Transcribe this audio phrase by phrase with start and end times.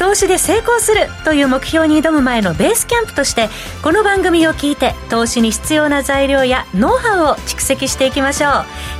[0.00, 3.50] 投資で成功するという目標に挑む前のベースキャンプとして
[3.82, 8.50] この番組を聞いて投資に必要な材料やノウハウを蓄積していきましょう。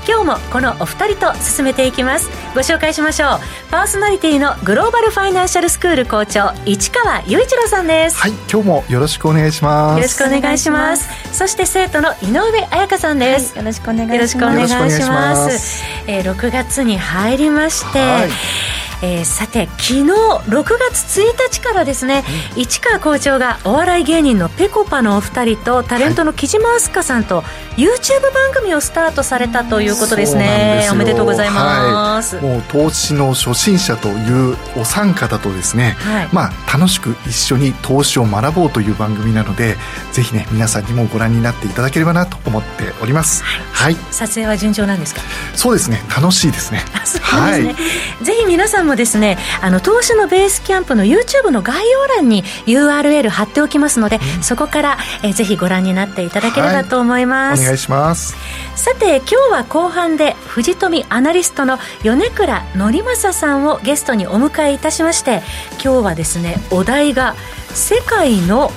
[0.06, 2.28] 今日もこのお二人と進めていきます。
[2.54, 3.70] ご紹介しましょう。
[3.70, 8.18] パーソナリティのグローバルファイナンシャルスクール校長市川雄一郎さんです。
[8.18, 9.96] はい今日もよろしくお願いします。
[9.96, 11.08] よろしくお願いします。
[11.32, 14.54] そして生徒の井上彩香さんです、はい、よろしくお願いします。
[14.54, 15.82] よろしくお願いします。
[16.06, 18.69] えー、6月に入りまして、はい
[19.02, 22.24] えー、さて昨日6月1日からですね、
[22.56, 27.42] うん、市川校長がお笑い芸人のぺこぱのお二人とタレントの木島明日香さんと
[27.76, 30.88] YouTube 番組をスタートされたということですね。
[30.92, 39.76] おめでとうございます、はい、もう投資の初心者というお三方とですね、はい、まあ楽しく一緒に投資を学ぼうという番組なので
[40.12, 45.22] ぜひね皆さんにもご覧になっていただければなと思っております、はい、はい、撮影は順調なんですか？
[45.54, 46.02] そうですね。
[46.14, 46.84] 楽しいですね。
[47.04, 47.72] そうですね、は
[48.20, 58.36] い、ぜひ皆さんもですねあの投資のベースキャンプの YouTube の概要欄に URL 貼っておきますので、うん、そこから、えぜひご覧になっていただければと思います、はい、お願いします。
[58.74, 67.34] さて今日は後半で藤富アナリストの米倉則正さんをゲストにお迎えいたしまして今日はですねお題が
[67.74, 68.70] 世界の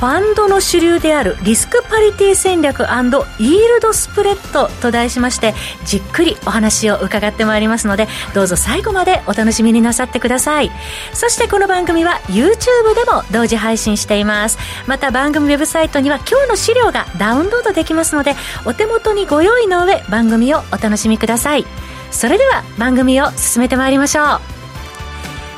[0.00, 5.52] ファンドの主流であるリスクパリティ戦略イールドスプレッドと題しまして
[5.84, 10.70] じっくりお話を伺ってまいりますのでどうぞ最後までお楽しみになさってください。
[11.12, 14.56] そしてこの番組は YouTube でも同時配信しています。
[14.86, 21.66] また番組ウェブサイトには今日の資料がダウンロードできますのでお手元にご用意の上番組をお楽しみください。
[22.10, 24.22] それでは番組を進めてまいりましょ
[24.56, 24.59] う。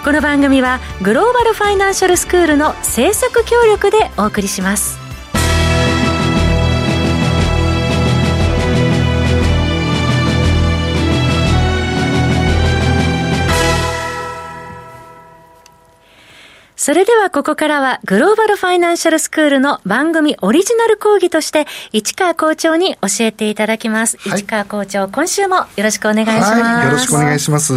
[0.05, 4.99] この番組はグローバルファイナンシャルスクールの制作協力でお送りします
[16.75, 24.17] それではここからはグローバルファイナンシャルスクールの番組オリジナル講義として市川校長に教えていただきます。
[24.29, 26.53] はい、市川校長、今週もよろしくお願いします。
[26.61, 27.73] はい、よろしくお願いします。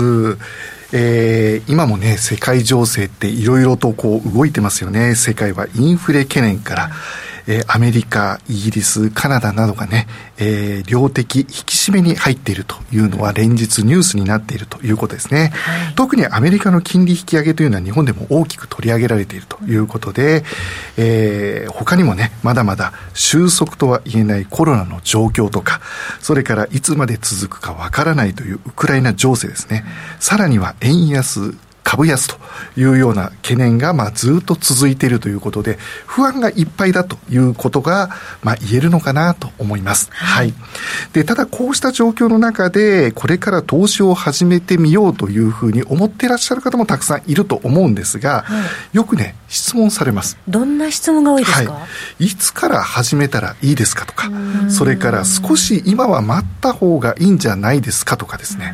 [0.98, 5.16] えー、今もね、世界情勢っていろいろとこう動いてますよね。
[5.16, 6.90] 世界はインフレ懸念から、
[7.48, 10.08] えー、アメリカ、イギリス、カナダなどがね、
[10.38, 15.52] えー、量的引き締めに入っているというのは連日ニュースになっているということですね。
[15.54, 20.44] はい、特にアメリカの金利引き上げというのは日本でも大きく取り上げられているということで、
[20.98, 25.82] えー、他にもね、まだまだ収束とは言えないコロナの状況とか、
[26.20, 29.86] それからいつまで続くかわからないというウクライナ情勢ですね。
[30.20, 31.56] さらには円安、
[31.86, 32.36] 株安と
[32.76, 38.10] いうような懸念が、まあ、ずっと続いているということで、不安がいっぱいだということが、
[38.42, 40.10] まあ、言えるのかなと思います。
[40.12, 40.54] はい。
[41.14, 48.64] で、ただこうした状況の中で、これから投資を始めてみようというふうに思っていらっしゃる方もたくさんいると思うんですが、は
[48.94, 50.40] い、よくね、質問されます。
[50.48, 51.88] どんな質問が多いですか、は
[52.20, 54.32] い、いつから始めたらいいですかとか、
[54.70, 58.74] それから少し今は待った方がいいんじゃないですかとかですね、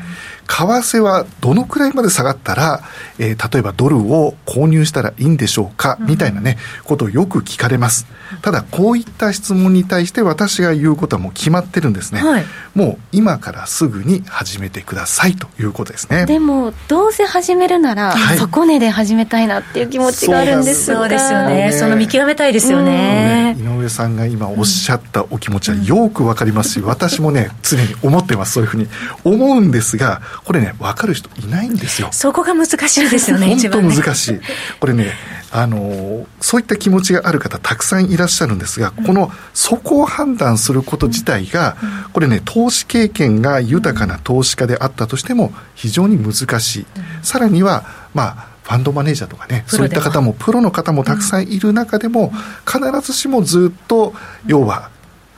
[0.51, 2.81] 為替はどのくらいまで下がったら、
[3.19, 8.05] えー、例えばドルを購入したらいいんでしょうか、みたいなね、ことをよく聞かれます。
[8.41, 12.21] ただ、こういった質問に対して私が言うことはもう決まってるんですね。
[12.21, 12.45] はい、
[12.75, 16.25] もう今からすぐに始めてくださいということですね。
[16.25, 21.71] でも、どうせ始めるなら、はい、底値で始めたいなっていう気持ちがあるんですそうですよね。
[21.71, 23.55] その見極めたいですよね。
[23.57, 28.53] 井上さんが今おっしゃったお気持ちはよくわかりますし、私もね、常に思ってます。
[28.53, 28.87] そういうふうに
[29.23, 32.09] 思うんですが、これね、分かる人いないんですよ。
[32.11, 34.39] そこが難しいですよ ね、本当難しい。
[34.79, 35.11] これね、
[35.51, 41.75] あの、そういった気持ちがある方たくさんいらっしゃるんですが、この、そこを判断すること自体が、
[42.13, 46.85] これね、投資経験が豊かな投資家であったとしても、非常に難しい。
[47.21, 47.83] さらには、
[48.13, 52.33] まあ、ファンドマネージャーとかね、そういった方も、プロの方もたくさんいる中でも、
[52.65, 54.13] 必ずしもずっと、
[54.45, 54.89] 要は、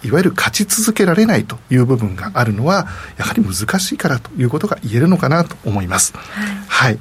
[0.04, 6.14] いわゆる勝ち続けられないという部分があるのは、やはり難しいからということが言えるのかなと思います。
[6.16, 6.64] はい。
[6.68, 7.00] はい、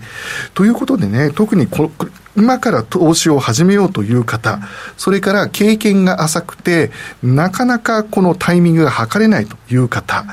[0.55, 1.91] ということでね、特にこ
[2.37, 4.61] 今から投資を始めようという方、
[4.97, 6.91] それから経験が浅くて、
[7.23, 10.25] なかなかこのタイミングが測れないという方、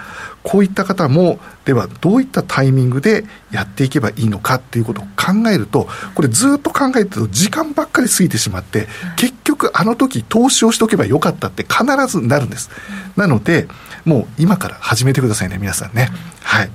[0.43, 8.87] こういった方もではどういったタイミングでやっていけばいいのかっていうことを考えるとこれずっと考えてると時間ばっかり過ぎてしまって
[9.17, 12.69] 結局あの時投資をしておけばよかったって必ずなるんです。
[13.15, 13.67] なので
[14.05, 16.09] もう今から始めてくださいね皆さんね。
[16.41, 16.71] はい。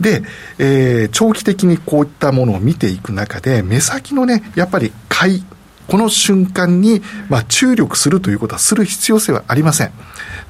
[0.00, 0.22] で、
[0.58, 5.44] えー、長期的にこういったものを見ていく中で目先のねやっぱり買い
[5.88, 9.92] この瞬間に、まあ、注力するということはする必要性はありません。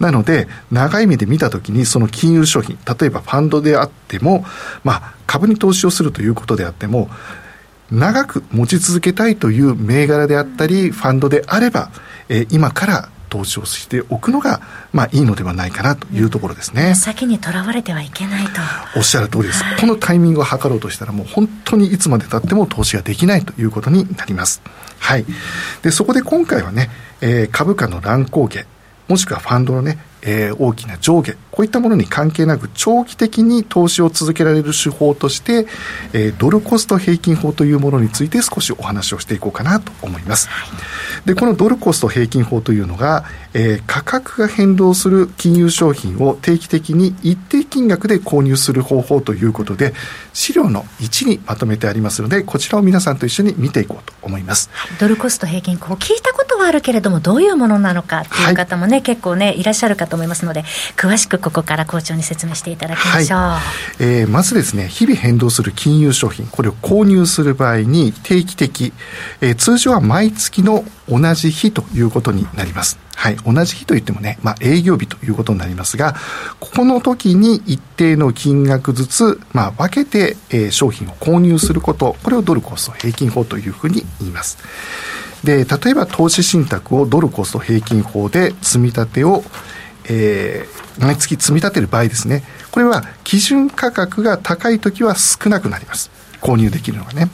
[0.00, 4.44] なので、長い目で見たときに、その金融商品、例えばファンドであっても、
[4.82, 7.08] まあ、株に投資をするということであっても、
[7.90, 11.90] 長く持ち続けたいという銘柄であったり、ファンドであれば、
[12.28, 14.60] えー、今から投資をしておくのが、
[14.92, 16.94] まあ、いいのではないかなというところですね。
[16.94, 18.60] 先にとらわれてはいけないと。
[18.96, 19.64] おっしゃる通りです。
[19.64, 24.62] はい、このタイミングを測ろうとしたら、もう本当にいつまでたっても投資ができないということになります。
[25.00, 25.26] はい。
[25.82, 26.90] で、そこで今回はね、
[27.20, 28.66] えー、株価の乱高下、
[29.08, 35.66] もしくはファンドのね、えー、大きな上下、こういったものに関係なく長期的に投資を続けられる手法として、
[36.12, 40.48] えー、ドルコスト平均法というものについて少しお話をしていこうかなと思います。
[41.26, 49.94] で、このドルコスト平均法というのが、えー、価格が変動する金融商品を定期的に一定金額で購入する方法ということで、
[50.32, 54.70] 資料の1にまとめてありますので、こちらを皆さんと一緒に見ていこうと思います。
[54.98, 60.64] ドルコスト平均法、聞いたことはあるけれども、どういうものなのかっていう方もね、はい、結構ね、いらっしゃるかと思いますので、
[60.96, 63.60] 詳しくここから校長に説明していただきましょう、は
[64.00, 68.92] い、えー、まずですね日々変動する金融商品これを購入する場合に定期的、
[69.40, 72.98] えー、通常は毎月の同じ日ということになります。
[73.16, 76.14] はい、同じ日といってもね、まあ、営業日ということになりますが、
[76.60, 84.58] ここの時に一定の金額ずつ、まあ、分けて、えー、商品を購入すること、これをドルコスト平均法というふうに言います。
[85.44, 89.44] で、例えば投資信託をドルコスト平均法で積み立てを、
[90.08, 96.10] えー、毎月積み立てる場合ですね、これは基準価格が高い時は少なくなります。
[96.44, 97.30] 購入できるのがね。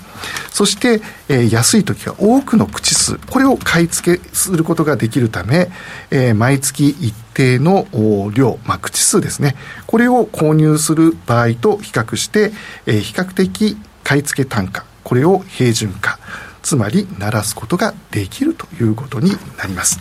[0.51, 5.69] そして、えー、安い時は多くの口数、これを買い付けすることができるため、
[6.13, 7.89] えー、毎月一定の
[8.33, 9.57] 量、まあ、口数ですね。
[9.87, 12.53] これを購入する場合と比較して、
[12.87, 16.21] えー、比較的買い付け単価、これを平準化、
[16.63, 19.99] つまり鳴らすことができるということになります。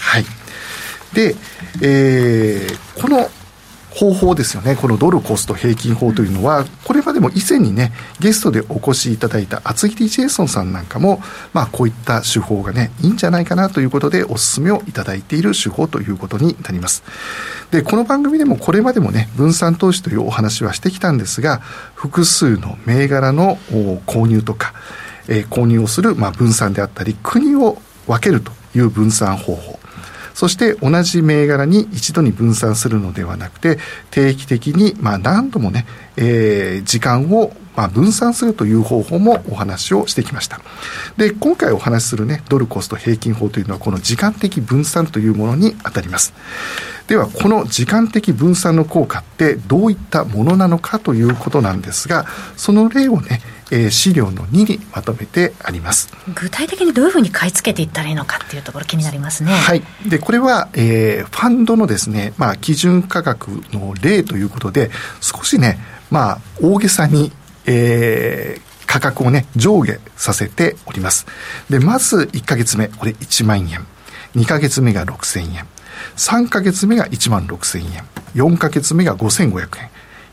[0.00, 0.26] はい。
[1.14, 1.34] で、
[1.82, 3.28] えー、この
[3.90, 4.76] 方法ですよね。
[4.76, 11.20] このドルコスト平均法というのは、これまでも以前にね、ゲストでお越しいただいた厚木ジェイソンさんなんかも、
[11.52, 17.02] まあこういった手法がね、いいんじゃないかなということでお勧めをいただいている手法ということになります。
[17.72, 21.58] で、この番組でもこれまでもね、分散投資というお話はしてきたんですが、
[21.94, 23.58] 複数の銘柄の
[24.06, 24.72] 購入とか、
[25.26, 29.79] えー、購入をする、まあ、分散であったり、国を分けるという分散方法。
[30.34, 33.78] そして同じ銘柄に一度に分散するのではなくて、
[34.10, 35.86] 定期的に、まあ何度もね、
[36.16, 40.60] えー、時間をまあ、分散するという方法もお話をしてきました。
[41.16, 46.34] で、今回お話しするね、ドルコスト平均法というのは、この時間的分散というものにあたります。
[47.06, 53.40] では、この時間的分散の効果ってどういったものなのかということなんですが、その例をね、
[53.70, 59.52] えー、資料の2にまとめてあります具体的にどういうふうに買い付けていったらいいのかっていうところ気になりますね。
[59.52, 64.90] はい、でこれは、えー、ファンドのですね、まあ、基準価格の例ということで
[65.20, 65.78] 少しね、
[66.10, 67.32] まあ、大げさに、
[67.66, 71.26] えー、価格をね上下させております。
[71.68, 73.86] でまず1か月目これ1万円
[74.34, 75.66] 2か月目が6000円
[76.16, 78.04] 3か月目が1万6000円
[78.34, 79.90] 4か月目が5500円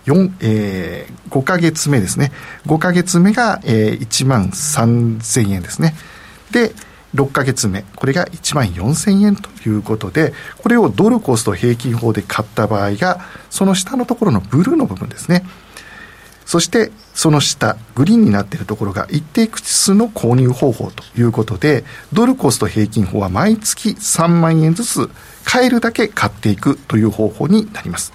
[0.08, 2.32] 4、えー、5ヶ月目ですね。
[2.66, 5.96] 5ヶ月目が、えー、1万3000円ですね。
[6.50, 6.72] で、
[7.14, 15.44] 6ヶ月目、これが1万4000円ということで、これをドルコスト平均法で買った場合が、その下のところのブルーの部分ですね。
[16.48, 25.10] そして、その下、グリーンになっているところが一定口数の購入方法ということで、ドルコスト平均法は毎月3万円ずつ
[25.44, 28.14] 買えるだけ買っていくという方法になります。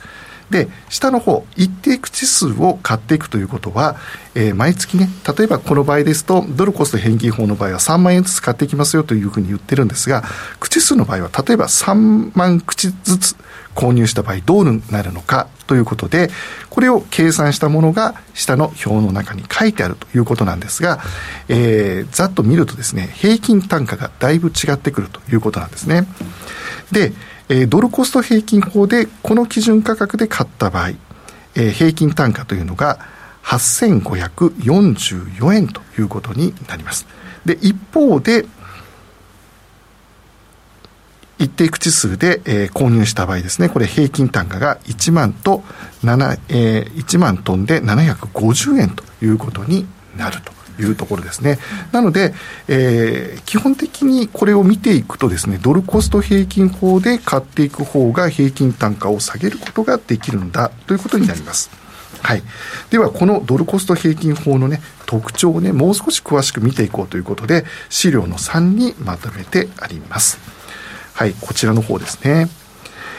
[0.49, 3.97] で、下の方、一定口数を買っていくということは、
[4.35, 10.25] えー、毎月ね、例えばこの場合ですと、ドルコスト返金法の場合は3万円ずつ買っていきますよというふうに言ってるんですが、
[10.59, 13.37] 口数の場合は、例えば3万口ずつ
[13.75, 16.31] 購入した場合どうなるのかということで、
[16.71, 21.01] これを計算したものが下の表の中に書いてあるということなんですが、
[21.49, 26.07] えー、ざっと見るとですね、平均単価がだいぶ違ってくるということなんですね。
[26.91, 27.13] で、
[27.49, 30.91] えー、ドルコスト平均法でこの基準価格で買った場合、
[31.55, 32.99] えー、平均単価というのが
[33.45, 37.07] 8544円ということになります。
[37.45, 38.47] で、一方で、
[41.43, 45.65] 一定口数で、えー、購入した場合ですね、これ平均単価が1万と
[46.05, 50.53] 7、えー、1万トンで750円ということになると。
[50.81, 51.59] いうところですね。
[51.93, 52.33] なので、
[52.67, 61.71] えー、基本的にこれを見ていくとですね、ドルコスト平均法で買っていく方が平均単価を下げることができるんだということになります。
[62.23, 62.43] はい。
[62.89, 70.52] では、このドルコスト平均法のね、特徴をね、もう少し詳しく見ていこうということで、資料の3にまとめてあります。
[71.15, 72.49] はい、こちらの方ですね。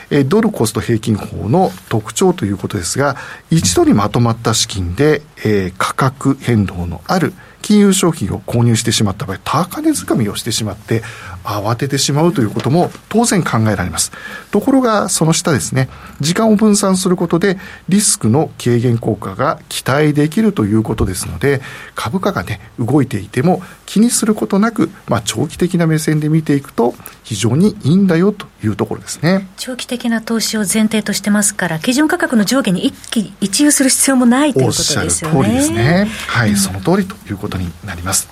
[0.09, 3.15] えドルコスト平均法の特徴ということですが、
[3.49, 11.01] 一度にまとまった資金で、えー、価格変動のある金融商品を購入してしまった場合、高値掴みをしてしまって、
[11.43, 14.11] 慌ててしまうということも当然考えられます。
[14.51, 15.89] ところが、その下ですね、
[16.19, 21.61] 時間を分散することで、リスクの軽減効果が期待できるということですので、
[21.95, 26.93] 株価がね、動いていても気にすることなく、まあ、長期的な目線で見ていくと、
[27.23, 29.47] 非常にいいんだよというところですね。
[29.57, 35.05] 長期的な投資を前提としてますから、基準価格の上下に一喜一憂する必要もないということですよね。
[35.05, 36.07] おっしゃる通りですね。
[36.27, 38.29] はい、うん、その通りということことになります。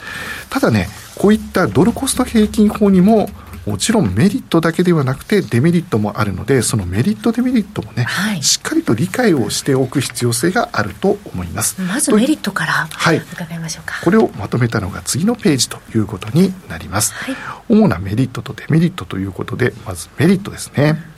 [0.50, 3.29] ただね、こういったドルコスト平均法にも
[3.65, 11.80] もちろんメリットだけではなくてデメリットもあるのでそのメリットデメリットもね、はい、しっかりと理解をしておく必要性があると思います。
[11.82, 17.36] まずメリットから伺いましょうか、はい、これをまとめたのが次のページということになります、はい、
[17.70, 21.12] 主なメリットとデメリットということでまずメリットですね。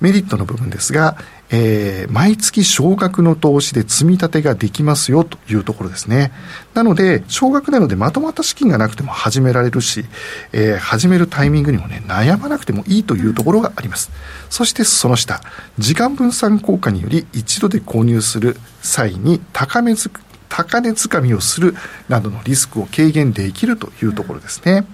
[0.00, 1.16] メリットの部分ですが、
[1.50, 6.32] えー、毎月少額の投資で積み立てができますよというところですね。
[6.74, 10.04] なので、少額なのでまとまった資金がなくても始められるし、
[10.52, 14.10] えー、始めるタイミングにもね、悩まなくてもいいというところがあります。
[14.50, 15.40] そしてその下、
[15.78, 20.10] 時間分散効果により一度で購入する際に高めず
[20.48, 21.74] 高値掴みをする
[22.08, 24.86] などのリスクを軽減できるというところですね。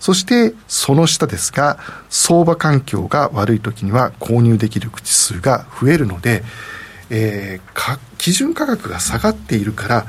[0.00, 1.78] そしてその下ですが、
[2.08, 6.42] 相場環境が悪い時には購入できる口数が増えるので、
[7.10, 10.06] えー、基準価格が下がっているから、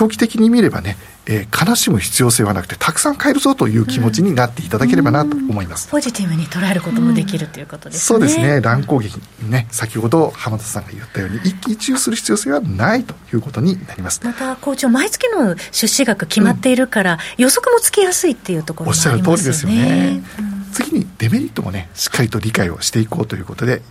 [0.00, 8.62] 長期的に見ればね、えー、悲しむ必要性はなくてたくさん買えるぞという気持ちになっていただければなと思います、ポジティブに捉えることもできるということですね、そうですね。
[8.62, 14.22] 乱高下ね先ほど浜田さんが言ったように一喜一憂する必要性はないということになります。
[14.24, 19.22] また校長毎月の出資額決まっているから、うん、予測もつきやすいっていうところもありますよね。
[19.28, 23.82] おっしゃる通りですよね、うん、次にデメリットもねしっかりと理解をしていこうということで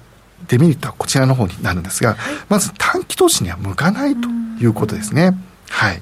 [0.48, 4.28] デメリットはこちらの方になるんですが、はい、まず短期投資には向かないと
[4.62, 5.38] いうことですね、
[5.70, 6.02] はい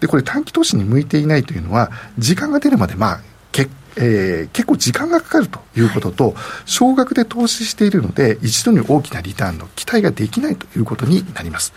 [0.00, 3.20] で、これ短期投資に向いていないというのは、時間が出るまで、まあ、
[3.52, 11.72] けえー、結構時間がかかるということと、少額で投資しているので、一度に大きなリターンの期待ができないということになります。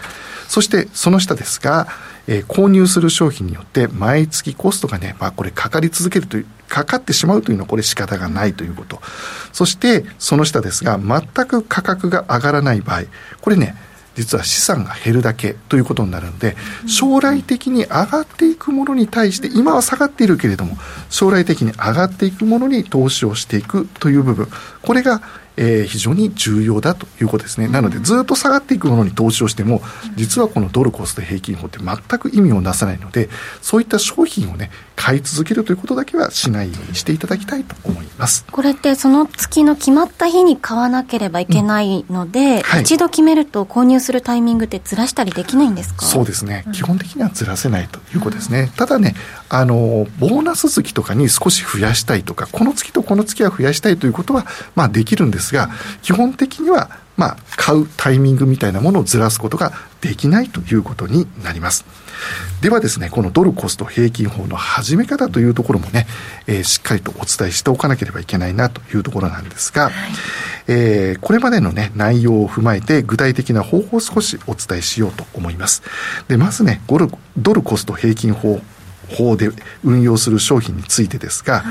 [0.47, 1.87] そしてその下ですが、
[2.27, 9.01] えー、購入する商品によって毎月コストがね、まあこれかかり続けるという、かかってしまうというのはこれ仕方がないということ。
[9.51, 13.03] そしてその下ですが、全く価格が上がらない場合、
[13.41, 13.75] これね、
[14.15, 16.55] 実は資産が減るだけということになるので、
[16.87, 20.77] 将来的に上がっていくものに対して、今は下がっているけれども、
[21.09, 24.47] 将来的に上がっていくものに投資をしていくという部分、
[24.81, 25.21] これが
[25.57, 27.67] えー、非常に重要だということですね。
[27.67, 29.81] なので、ずっと下がっていくものに投資をしても、
[30.15, 33.29] 実はこのドルコスト平均法って全く意味をなさないので、
[33.61, 38.45] そういった商品をね、買い続けるということだけはしないようにしていただきたいと思います。
[38.51, 46.05] これってその月の決まった日に買わなければいけないので、うんはい、一度決めると購入するタイミングってずらしたりできないんですか？
[46.05, 46.65] そうですね。
[46.73, 48.71] 基本的にはずらせないということですね。
[48.77, 49.15] ただね、
[49.49, 54.45] あの、ボーナス月とかに少し増やしたいとか、この月とこの月は増やしたいということは、
[54.75, 55.69] まあできるんですが、
[56.01, 61.85] 基本的には、まあ、買うタイミングみたいなものをずらすことができないということになります。
[62.61, 66.07] ではですね、このドルコスト平均法の始め方というところもね、
[66.47, 69.93] えー、しっかりとお伝えしておかなければいけないなというところなんですが、はい、
[70.67, 75.83] えー、これまでのね、内容を踏まえて具体的な方法を少しお伝えしようと思います。
[76.27, 76.97] で、まずね、ド
[77.53, 78.61] ルコスト平均法
[79.09, 79.49] 法で
[79.83, 81.63] 運用する商品についてですが、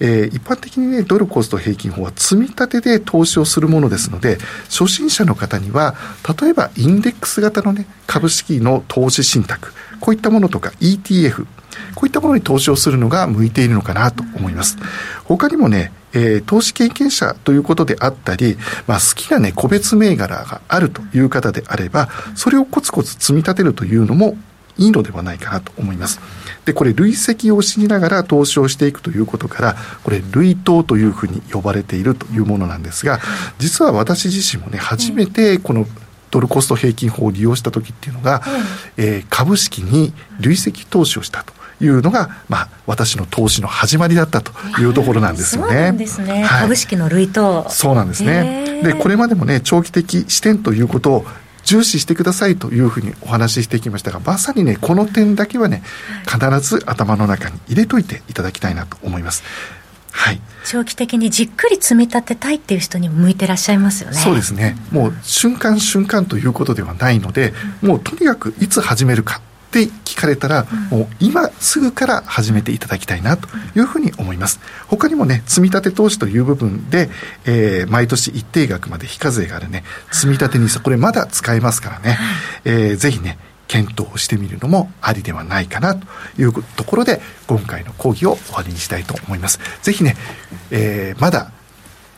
[0.00, 5.94] えー、一般的にね、ドルコスト平均法は積み立てで投資をするものですので、初心者の方には、
[6.40, 11.44] 例えばインデックス型のね、株式の投資信託、こういったものとか ETF、
[11.94, 14.78] こういったものに投資をするのが向いているのかなと思います。
[15.24, 24.36] 他にもね、えー、投資経験者ということであったり、まあ、好きなね、個別銘柄があるという方であれば、それをコツコツ積み立てるというのも
[24.76, 26.20] いいのではないかなと思います。
[26.70, 33.18] で、これ累積をしながら投資をしていくということから、これ累投というふうに呼ばれているというものなんですが、
[33.58, 35.86] 実は私自身もね、初めてこの
[36.30, 38.42] ドルコスト平均法を利用した時っていうのが、
[38.96, 41.52] えー、株式に累積投資をしたと
[41.84, 45.68] いうのが、まあ、私の投資の始まりだったというところなんですよね。
[45.68, 46.44] そうなんですね。
[46.44, 47.68] はい、株式の類と。
[47.68, 48.80] そうなんですね。
[48.84, 51.26] で、これまでもね、長期的視点ということを
[51.70, 55.84] 重視してくださいというふうにお話ししてきましたが、まさにね、この点だけはね、
[56.26, 59.44] 必ず頭の中に入れといていただきたいなと思います。
[60.10, 64.16] はい、長期的にじっくり積み立てたいっていう人にも向いてらっしゃいますよね。
[64.16, 64.76] そうですね。
[64.90, 74.60] もう瞬間瞬間ということではないので、もうとにかくいつ始めるかって聞かれたら、うん、もう今すぐから始めていただきたいなというふうに思います。
[74.88, 77.08] 他にもね、積立投資という部分で、
[77.46, 82.18] えー、毎年一定額まで非課税があるね、積立 NISA、これまだ使えますからね、
[82.64, 86.04] えー、ぜひね、検討してみるのもありではないかなと
[86.36, 89.60] いうところで、今回の講義を終わりにしたいと思います。
[89.82, 90.16] ぜひね、
[90.72, 91.52] えー、まだ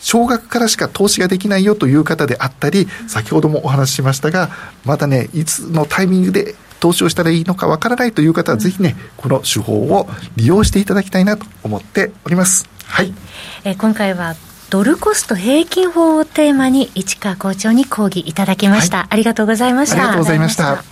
[0.02, 4.50] 少額からしか投資ができないよという方であったり、先ほどもお話ししましたが、
[4.84, 12.68] まだね、いつのタイミングで投資をしたらいいのかわからないという方は、ぜひね、この手法を利用していただきたいなと思っております。
[12.86, 13.14] はい。
[13.62, 14.34] えー、今回は
[14.68, 19.96] ドルコスト平均法をテーマに市川校長に講義いただきました、はい、ありがとうございました。
[19.96, 20.82] ありがとうございました。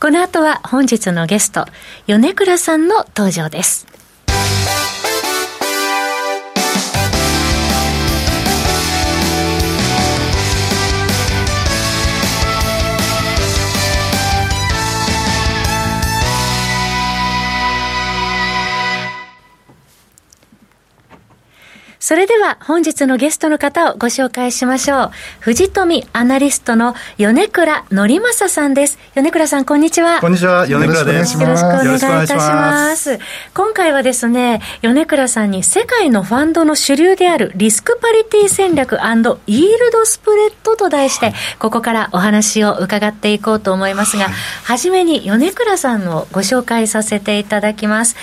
[0.00, 1.66] この後は本日のゲスト
[2.06, 3.86] 米倉さんの登場です
[22.08, 25.10] それでは本日のゲストの方をご紹介しましょう。
[25.40, 28.98] 藤富アナリストの米倉則正さんです。
[29.14, 30.18] 米倉さん、こんにちは。
[30.22, 31.38] こんにちは、米倉です。
[31.38, 33.18] よろしくお願いいたします。
[33.52, 44.30] 今回はですね、米倉さんに世界のファンドの主流であるリスクパリティ戦略イールドスプレッドと題して、ここからお話を伺っていこうと思いますが、
[44.64, 48.16] はじめに米倉さんをご紹介させていただきます。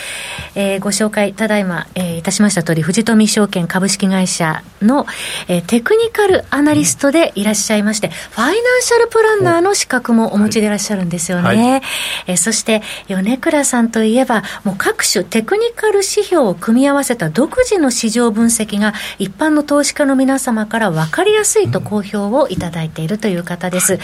[0.55, 5.05] えー、ご紹介、ただいま、えー、いたしました通り、藤富証券株式会社の、
[5.49, 11.43] えー、テクニカルアナリストでいらっしゃいまして、ファイナンシャルプランナーの資格もお持ちでいらっしゃるんですよね。
[11.43, 11.81] はい、
[12.27, 23.99] えー、そして、米倉さんといえば、もう各種テクニカル指標を組み合わせた独自の市場分析が一般の投資家の皆様から分かりやすいと好評をいただいているという方です。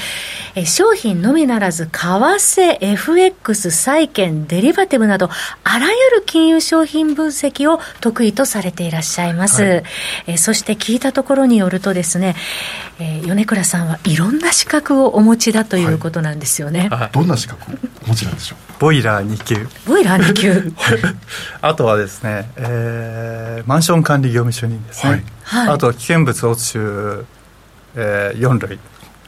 [0.56, 5.30] えー、商品のみならず、為替、FX、債券、デリバティブなど、
[5.64, 9.61] あらゆる金融商品分析を得意とされていらっしゃいます。。
[9.64, 12.36] えー、そして聞いたところによるとですね、
[13.00, 16.90] えー、米倉さんはいろんな資格をお持ちだということなんですよね。
[16.92, 18.80] はい、どんな資格をお持ちなんでしょう？
[18.80, 19.68] ボイラー2級。
[19.88, 20.74] ボイラー2級。
[21.62, 25.24] あとはですね、えー、マンション管理業務主任ですね。
[25.44, 27.26] はい、あと危険物落収、
[27.96, 28.80] えー、4類。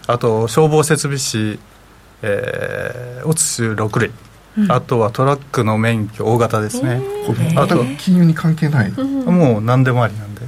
[0.08, 1.60] あと消防設備士、
[2.22, 4.12] えー、落収6類。
[4.70, 7.02] あとはトラックの免許大型ですね、
[7.56, 10.42] あと金融に関係ない、もう何でもありなんで。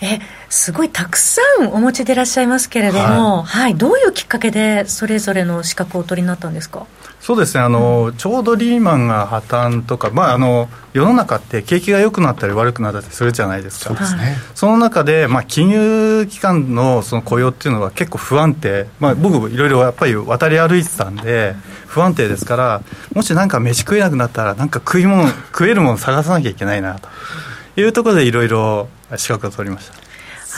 [0.00, 6.86] えすごいたくさんお持ちでいらっしゃいますけれども、はい、はい、どういうきっかけでそれぞれの資格をお取りになったんですか？
[7.20, 7.64] そうですね。
[7.64, 21.56] あの、うん、ちょうどリーマンが破綻とか、まあ、あの世の中って景気が良くなったり悪くなったりするじゃないですか、そうですね、その中で、まあ、金融機関のその雇用っていうのは結構不安定、まあ、僕、いろいろやっぱり渡り歩いてたんで、
[21.88, 22.82] 不安定ですから、
[23.12, 27.08] もしなんか飯食えなくなったら、なんか食い物、食えるもの探さなきゃいけないなと
[27.80, 30.05] いうところで、いろいいろ資格を取りました。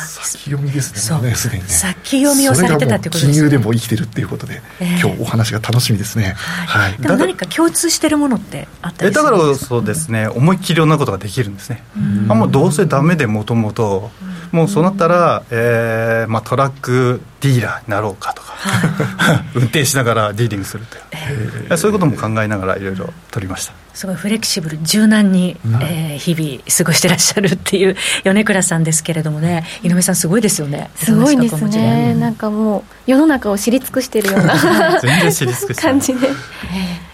[0.07, 1.69] 先読みですね、すでにね。
[1.69, 3.33] 先読みをされてたってことですね。
[3.33, 6.35] 金融でも生きてるっていうことで、えー、今日お話が楽しみですね。
[6.37, 6.97] はい。
[6.99, 11.83] でも何か共通してるものってあったりだからそうですね、思いっきりいろんなことができるんですね。
[12.29, 14.11] あもうどうせダメでもともと、
[14.53, 23.75] もうそうなったら、えーまあ、トラックディーラーになろうかとか、はい、運転しながらディーリングするという、えー、そういうことも考えながらいろいろ取りました。
[23.95, 29.65] すごいフレキシブル柔軟に、うん、えー、日々過ごしてらっしゃるっていう 米倉さんですけれどもね。
[29.83, 30.91] 井上さんすごいですよね。
[30.95, 32.15] すごいですね。
[32.15, 37.09] なんかもう世の中を知り尽くしているような全然知り尽くして 感じで、えー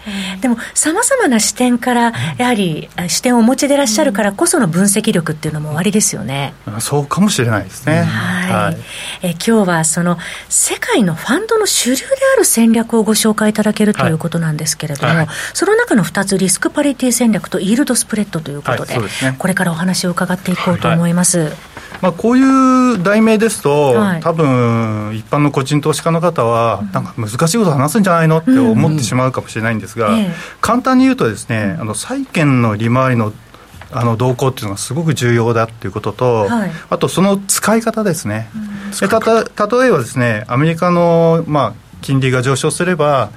[0.45, 8.03] でもさまざまな視点からやはり視点をお持ちでいらっしゃるからこその分析力っていうのもおありですよね、うん、そうかもしれないですね。
[8.03, 8.77] はい、
[9.23, 12.05] え今日はその世界のファンドの主流で
[12.35, 21.51] ある戦略をご紹介いただけるということなんですけれども、はい、その中の2つリスクパリティ戦略とイールドスプレッドということではいでね、これからお話を伺っていこうと思います、
[22.01, 22.43] まあ、こうい
[22.95, 30.25] う題名ですと、はい、多分一般の個人投資家の方は、なんか難しいこと話すんじゃないのって思ってしまうかもしれないんですが、うん。
[30.25, 30.31] うん、
[30.61, 33.33] 簡単に言うとですね、あの債券の利回りの
[33.91, 38.49] あの動向っていうのがすごく重要だっていうことと、はい、あとその使い方ですね、
[39.01, 43.29] うん、たた例えばですねアメリカの、まあ、金利が上昇すれば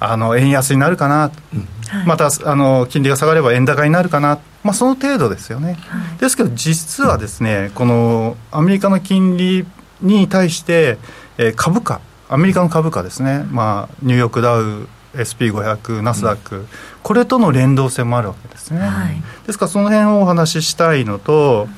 [0.00, 1.68] あの円安になるかな、うん。
[1.86, 9.66] はい、またあの金利が下がれば円高になるかな、まあ、その程度ですよね、はい、ですけど実はですねこのアメリカの金利
[10.02, 10.98] に対して、
[11.38, 16.68] えー、株価アメリカの株価ですね、まあ、ニューヨークダウ SP500、ナスダック、うん、
[17.02, 21.68] これとの連動性もあるわけですね、はい、ですからその辺をお話ししたいのと、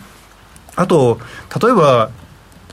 [0.77, 1.19] あと、
[1.63, 2.11] 例えば、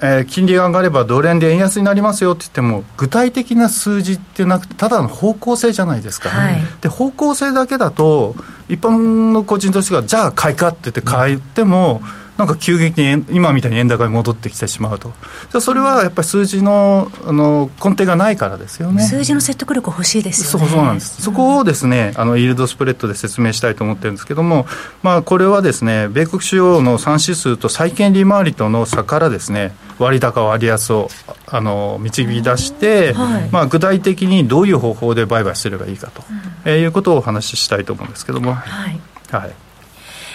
[0.01, 8.35] えー、金利が上がればドル円で円安になりますよって言っても、具体的な数字ってなくて、ただの方向性じゃないですか、はい、で方向性だけだと、
[8.69, 15.11] 一般の個人としては、じゃあ買いかって言って買っても、うんなんか急激に今みたいに円高に戻ってきてしまうと、
[15.59, 19.03] それはやっぱり数字のあの根底がないからですよね。
[19.03, 20.67] 数字の説得力欲しいですよね。
[20.67, 24.67] そうそうなんです、そこをですねあのイールドスプレッドで説明したいと思ってるんですけども、
[25.03, 31.09] まあ、これはですね米国主要の3指数と債券利回りとの差からですね割高割安を
[31.45, 38.53] あの導き出して、はい、まあ、具体的にどういう方法で売買すればいいかと、うん、えー、いうことをお話ししたいと思うんですけども。
[38.53, 38.99] はい、
[39.29, 39.68] はい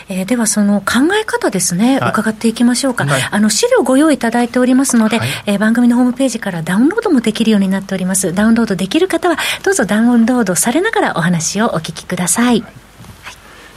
[0.09, 8.33] えー、ではその考え方ですね、はい、伺っていきましょうか、はい、あの資料ご用意いただいておりますので、はい、えー、番組のホームページからダウンロードもできるようになっております。
[8.33, 12.65] ダウンロードできる方はどうぞダウンロードされながらお話をお聞きください、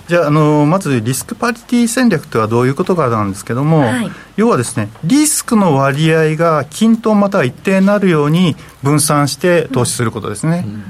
[0.07, 10.83] じゃああのまずリスクパリティ戦略とはどういうことかなんですけども、はい、要はですねリスクの割合が均等または一定になるように分散して投資することですね、うん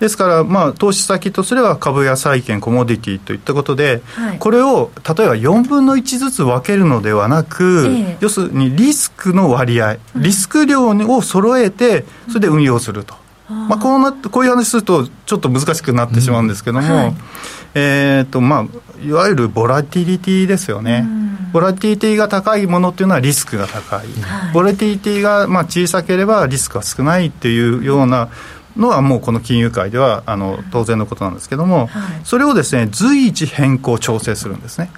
[0.00, 13.14] ですから、まあ、投資先とすれば株や債券、コモディティといったことで、はい、これを例えば4分の1ずつ分けるのではなく、えー、要するにリスクの割合、リスク量を揃えて、それで運用すると。
[13.48, 17.14] まあ、こうなこういう話すると、ちょっと難しくなってしまうんですけども、うんはい、
[17.74, 28.30] えーとまあ、いわゆるボラティリティですよね、うん、ボラティリティが高いものっていうのはリスクが高い、はい、ボラティリティがまあ小さければリスクが少ないっていうような
[28.76, 34.90] のはもうこの金融界ではあの当然のことなんですけども、はい、それをですね随時変更調整するんですね。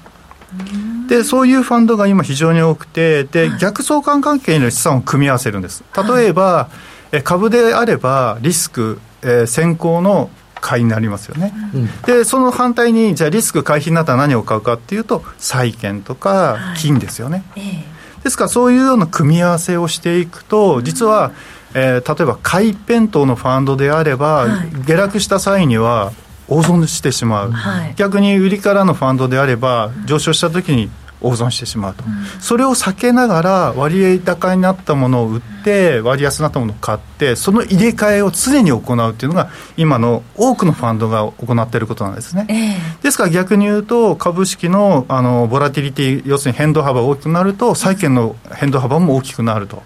[1.08, 5.84] でそういうファンドが今非常に多くてで、逆相関関係の資産を組み合わせるんです。
[6.16, 6.68] 例えば、
[7.12, 17.84] はい、株であればリスク、えー、先行の買いになりますよね、うん、でその反対にじゃあリスク回避になったら何を買うかっていうと債券とか金ですよね、はいえ。
[18.20, 21.32] ー、ですからそういうような組み合わせをしていくと実は、うん
[21.74, 26.12] えー、例えば買い弁当のファンドであれば、はい、下落した際には
[26.48, 49.82] 大損してしまう、はい、逆に売りからのファンドであれば上昇した時に大損してしまうと、うん、それを避けながら割合高になったものを売って割安になったものを買ってその入れ替えを常に行うっていうのが今の多くのファンドが行っていることなんですね、えー、ですから逆に言うと株式のあのボラティリティ要するに変動幅が大きくなると債券の変動幅も大きくなると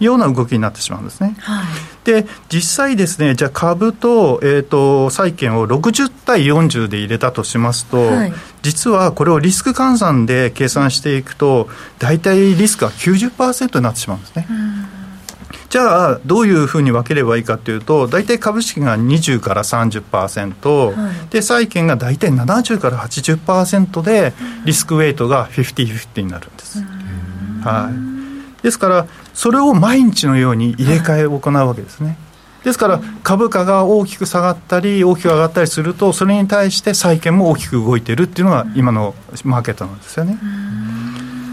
[0.00, 1.66] いうような動きになってしまうんですね、はい、
[2.04, 8.32] で実際ですねじゃあ株と,、えーと、債券を60対40で入れたとしますと、はい、
[8.64, 14.46] 実はこれをリスク換算で計算していくと大体リスクが90%になってしまうんですね、
[15.68, 24.32] じゃあどういうふうに分ければいいかというと大体株式が20から30%、はい、で債券が大体70から80%で
[24.64, 26.82] リスクウェイトが50-50になるんです、
[27.62, 27.90] は
[28.60, 32.16] い、ですからそれを毎日のように入れ替えを行うわけですね。
[32.64, 40.38] ですから株価が大きく下がったり大きく上がったりするとそれに対して債券も大きく動いてるっていうのが今のマーケットなんですよね。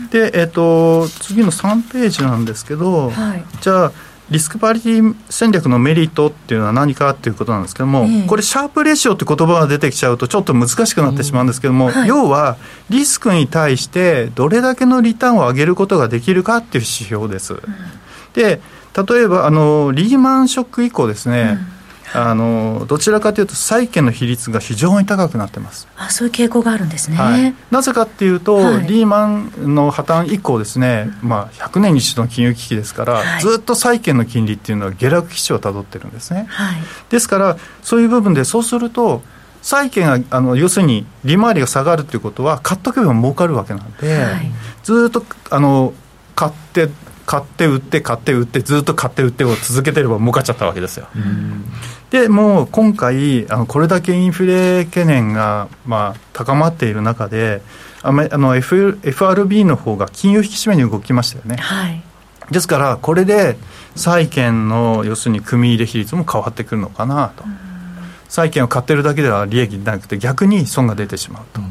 [0.09, 3.91] で、えーと、次の3ページなんですけど、はい、じゃあ
[4.29, 12.55] リスクパリティ戦略のメリットっていうのは何かっていうことなんですけども、えこれシャープレシオって言葉が出てきちゃうとちょっと難しくなってしまうんですけども、はい、要は
[12.89, 17.55] リスクに対してどれだけのリターンを上げることができるかっていう指標です。
[17.55, 17.61] うん、
[18.33, 18.61] で
[18.95, 21.81] 例えばあのリーマンショック以降ですね、うん。
[22.13, 25.87] あのどちらかというと債券の比率が非常に高くなってます。
[25.95, 36.47] あそういう傾向があるんですね、はい、なぜかっていうと、はい、リーマンの破綻以降ですね、まあ、100年に一度の金融危機ですから、はい、ずっと債券の金利っていうのは下落基調をたどってるんですね、
[37.09, 39.21] ですからそういう部分でそうすると
[39.61, 44.25] 債券があの要するに利回りが下がるということは買っとけば儲かるわけなんで、
[44.83, 45.93] ずっとあの
[46.35, 46.89] 買って
[47.25, 51.07] 買って売って買って売ってずっと買って売ってを続けてれば儲かっちゃったわけですよ。
[52.09, 57.61] でもう今回あのこれだけインフレ懸念が、まあ、高まっている中で
[58.03, 61.57] あの、F、FRB の方が金融引き締めに動きましたよね。
[61.57, 62.03] はい、
[62.49, 63.57] ですからこれで
[63.95, 67.43] 債券の要するに組み入れ比率も変わってくるのかなと。
[68.27, 71.61] 債券を買ってるだけでは利益になくて逆に損が出てしまうと。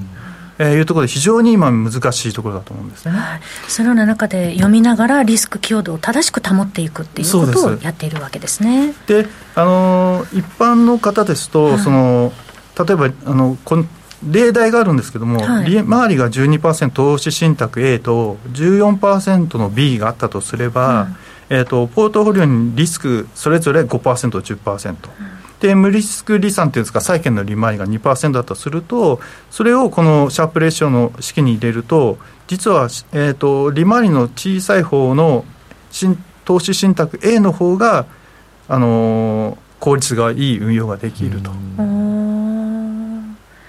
[0.63, 8.93] えー、いうところで非常に今難しいところだと思うんですね、はい、そのような中で読みながらリスク強度を正しく保っていくっていうことをやっているわけですね。
[9.07, 12.33] であの一般の方ですと、はい、その
[12.79, 13.87] 例えばあのこの
[14.29, 21.17] 例題があるんですけども、はい、利回りが12%投資信託 A と14%の B があったとすれば、うん、
[21.57, 24.99] えーと、ポートフォリオにリスクそれぞれ 5%10%、うん、
[25.61, 29.21] で無リスク離散っていうんですか債券の利回りが2%だとすると
[29.51, 32.19] それをこのシャープレーションの式に入れると
[32.49, 35.45] 実は、えーと、利回りの小さい方の
[36.45, 38.07] 投資信託 A の方が
[38.69, 41.51] あのー、効率がいい運用ができると。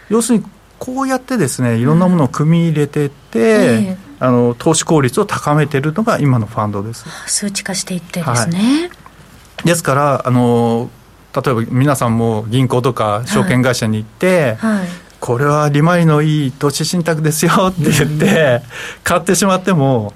[0.09, 0.45] 要するに
[0.77, 7.05] こうやってですねいろんなものを組み入れていって、えー、あの投資効率を高めているのが今のファンドです。
[7.27, 10.89] 数値化していってですね、はい、ですからあの
[11.35, 14.77] 例えば皆さんも銀行とか証券会社に行って、はい。
[14.79, 14.87] はい、
[15.19, 18.61] これは利回りのいい投資信託ですよって言って
[19.03, 20.13] 買ってしまっても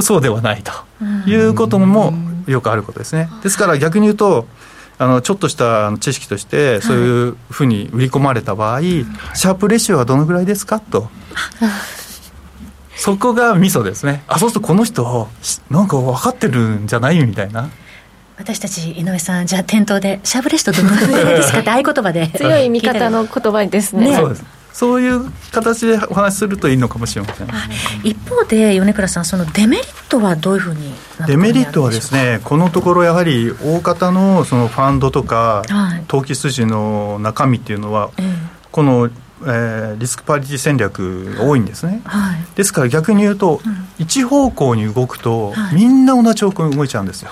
[0.00, 0.72] そうではないと
[1.28, 2.12] いうことも
[2.46, 3.28] よくあることですね。
[3.42, 4.46] ですから逆に言うと
[4.98, 8.84] あのちょっとした知識としてそういうふうに売り込まれた場合、はい、
[9.34, 11.10] シャープレシオはどのぐらいですかと。
[12.94, 14.22] そこがミソですね。
[14.28, 15.28] あ、そうするとこの人、
[15.70, 17.68] なんか分かってるんじゃないみたいな。
[18.38, 24.10] 私たち井上さんじゃあ店頭でシャープレシトどのぐらいですかって合言葉で 強い味方の言葉ですね。
[24.10, 24.44] ねそうです。
[24.72, 27.48] そういう形でお話しするといいのかもしれません、
[28.02, 30.94] 一方で米倉さんそのデメリットはどういうふうに
[31.26, 38.34] デメリットはですねこのところやはり大方のそのファンドとか、はい、投機筋の中身っていうのは、えー、
[38.70, 39.10] この
[39.44, 47.30] えー、リスクパリティ戦略が多いんですね、はい、ですから逆に言うと、うん、一方向に動くと、はい、みんな同じ方向に動いちゃうんですよ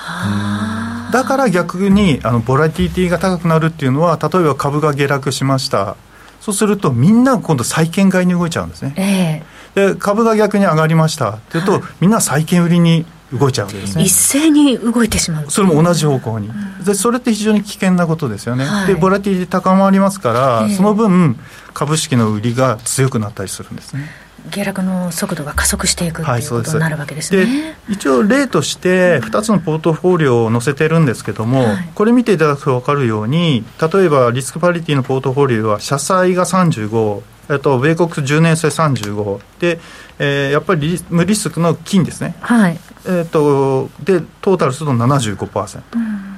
[1.10, 5.96] だから逆にあのボラティティが高くなるっていうのは例えば株が下落しました。
[6.40, 11.32] そうするとみんな今度債券買いに動いちゃうんですね、えー、で株が逆に上がりました。
[11.32, 14.04] っていうと、はい、みんな債券売りに動いちゃうわけですね。
[14.04, 21.38] 一斉に動いてしまうそれも同じ方向に、うん、でそれって非常に危険なことですよね、はい、でボラティティ高まりますから、えー、その分
[21.72, 24.08] 株式の売りが強くなったりするんですね
[24.50, 27.50] 下落の速度が加速していくということになるわけですね、はい、
[27.88, 39.80] で一応例として2つのポートフォリオを載せてるんですけども、はい、これ見ていただくと分かるように例えばリスクパリティのポートフォリオは社債が35えっと、米国10年生35で、
[40.20, 42.78] えー、やっぱり無リスクの金ですね、はい。
[43.04, 45.82] えーと、でトータルすると75%。
[45.96, 46.29] うん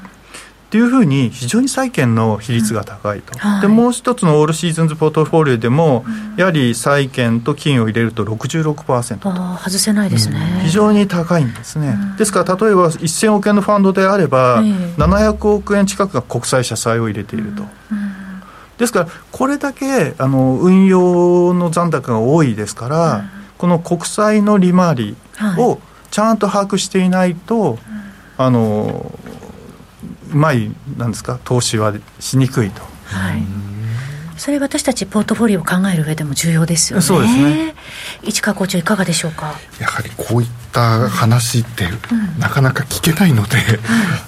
[0.73, 3.39] っていうふうに非常に債券の比率が高いと、うん。
[3.39, 9.29] はい、でもう一つのオールシーズンズポートフォリオでも、うん、やはり債券と金を入れると66%と。
[9.31, 17.65] あ外せないですね、うん、非常に高いんですね、ですから例えば1000億円のファンドであれば、700億円近くが国債社債を入れていると。
[18.79, 23.25] ですからこれだけあの運用の残高が多いですから、
[23.59, 25.17] この国債の利回り
[25.59, 25.79] を
[26.11, 27.79] ちゃんと把握していないと、
[28.39, 29.13] あの
[30.33, 32.83] うまいなんですか投資はしにくいと。
[33.05, 33.43] はい
[34.39, 37.03] それ私たちポートフォリオを考える上でも重要ですよね。
[37.03, 37.77] そうですね。
[38.25, 39.55] 市川校長いかがでしょうか。
[39.79, 41.87] やはりこういった話って、
[42.39, 43.59] なかなか聞けないので、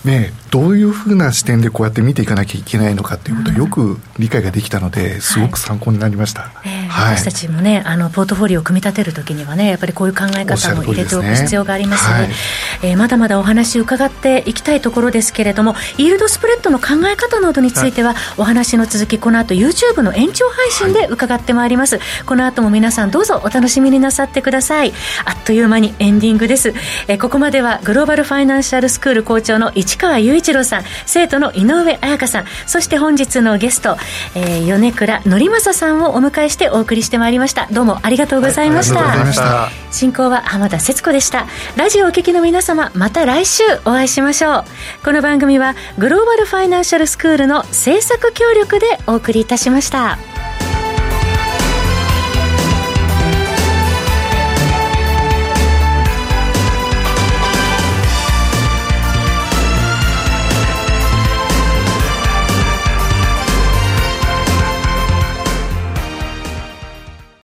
[0.05, 6.43] うん、 ねどういうふうな視点でこうやって見ていかなきゃいけないのかということをよく理解ができたので、すごく参考になりました。
[6.43, 24.93] はいえーはい、私たちもねあのポートフォリオを組み立てるときにはねやっぱりこういう考え方も入れておく必要がありますので、ねはい、えー、まだまだお話伺っていきたいところですけれどもイールドスプレッドの考え方などについては、はい、お話の続きこの後 YouTube の延長配信で伺ってまいります、この後も皆さんどうぞお楽しみになさってください。
[25.25, 26.75] あっという間にエンディングです、
[27.09, 33.97] えー、ここまではグローバルファイナンシャルスクール校長の市川雄一郎さん生徒の井上彩香さんそして本日のゲスト、
[34.35, 37.67] えー、米倉則正さんをお迎えしてお送りしてまいりました。
[37.73, 41.47] どうもありがとうございました、はい、進行は浜田節子でした。
[41.77, 44.65] ラジオお聞きの皆様また来週お会いしましょう。
[45.05, 50.19] この番組はグローバルファイナンシャルスクールの制作協力でお送りいたしました